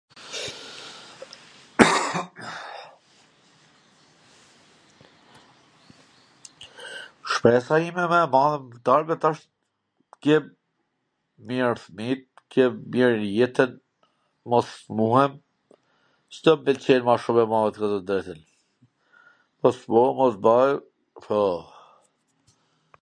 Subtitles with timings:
[7.31, 9.45] Shpresa ime ma e madhe mw t ardhmet asht
[10.15, 10.43] t jem
[11.51, 13.71] mir, pwr fmijt, t kem mir jetwn,
[14.53, 15.33] mos smurem,
[15.71, 18.41] C tw m pwlqej ma shum e madhe me thwn tw drejtwn...
[19.61, 20.77] mos smurem, mos bahem,
[21.23, 21.49] po, po.